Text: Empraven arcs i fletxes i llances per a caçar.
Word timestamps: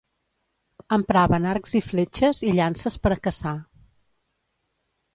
Empraven 0.97 1.45
arcs 1.51 1.77
i 1.81 1.83
fletxes 1.91 2.43
i 2.49 2.57
llances 2.57 3.01
per 3.05 3.15
a 3.17 3.21
caçar. 3.31 3.57